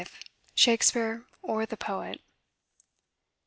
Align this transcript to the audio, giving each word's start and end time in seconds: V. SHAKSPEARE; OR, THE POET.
V. 0.03 0.07
SHAKSPEARE; 0.55 1.27
OR, 1.43 1.67
THE 1.67 1.77
POET. 1.77 2.21